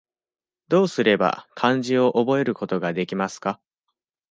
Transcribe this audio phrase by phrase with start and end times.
[0.67, 3.61] どうすれば、漢字を覚えることができますか。